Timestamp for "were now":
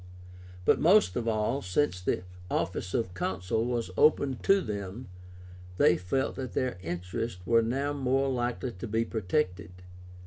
7.45-7.93